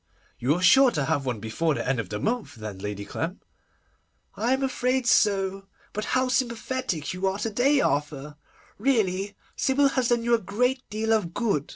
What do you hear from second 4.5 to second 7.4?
am afraid so. But how sympathetic you are